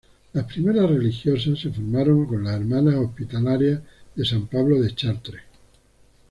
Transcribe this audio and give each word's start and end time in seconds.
Las 0.33 0.47
primeras 0.47 0.89
religiosas 0.89 1.59
se 1.59 1.69
formaron 1.69 2.25
con 2.25 2.43
las 2.45 2.55
Hermanas 2.59 2.95
Hospitalarias 2.95 3.83
de 4.15 4.25
San 4.25 4.47
Pablo 4.47 4.81
de 4.81 4.95
Chartres. 4.95 5.43